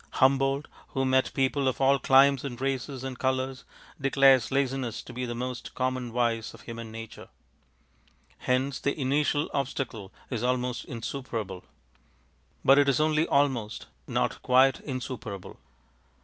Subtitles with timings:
[0.13, 3.65] Humboldt, who met people of all climes and races and colours,
[4.01, 7.27] declares laziness to be the most common vice of human nature.
[8.39, 11.65] Hence the initial obstacle is almost insuperable.
[12.65, 15.59] But it is only almost, not quite insuperable.